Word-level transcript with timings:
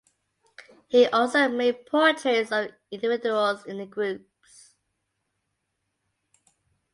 He 0.87 1.05
also 1.05 1.47
made 1.47 1.85
portraits 1.85 2.51
of 2.51 2.71
individuals 2.89 3.63
in 3.67 3.77
the 3.77 3.85
groups. 3.85 4.73